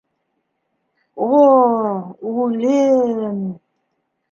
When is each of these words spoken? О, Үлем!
О, 1.25 1.35
Үлем! 2.33 3.39